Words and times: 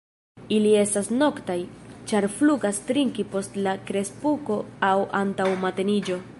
Ili 0.55 0.69
estas 0.83 1.09
noktaj, 1.17 1.57
ĉar 2.11 2.27
flugas 2.39 2.81
trinki 2.89 3.27
post 3.35 3.61
la 3.69 3.77
krepusko 3.91 4.61
aŭ 4.93 4.95
antaŭ 5.25 5.51
mateniĝo. 5.67 6.23